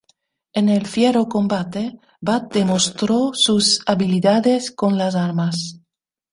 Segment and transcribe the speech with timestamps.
[0.61, 5.79] En el fiero combate Bat demostró sus habilidades con las armas.